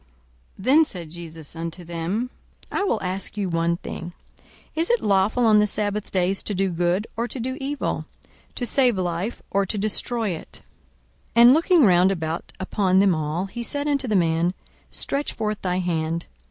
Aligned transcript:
42:006:009 0.57 0.65
Then 0.65 0.85
said 0.85 1.09
Jesus 1.11 1.55
unto 1.55 1.83
them, 1.83 2.31
I 2.71 2.81
will 2.83 3.03
ask 3.03 3.37
you 3.37 3.49
one 3.49 3.77
thing; 3.77 4.13
Is 4.73 4.89
it 4.89 4.99
lawful 5.03 5.45
on 5.45 5.59
the 5.59 5.67
sabbath 5.67 6.09
days 6.11 6.41
to 6.41 6.55
do 6.55 6.71
good, 6.71 7.05
or 7.15 7.27
to 7.27 7.39
do 7.39 7.55
evil? 7.61 8.07
to 8.55 8.65
save 8.65 8.97
life, 8.97 9.43
or 9.51 9.63
to 9.67 9.77
destroy 9.77 10.29
it? 10.29 10.61
42:006:010 11.35 11.41
And 11.43 11.53
looking 11.53 11.85
round 11.85 12.11
about 12.11 12.51
upon 12.59 12.97
them 12.97 13.13
all, 13.13 13.45
he 13.45 13.61
said 13.61 13.87
unto 13.87 14.07
the 14.07 14.15
man, 14.15 14.55
Stretch 14.89 15.33
forth 15.33 15.61
thy 15.61 15.77
hand. 15.77 16.25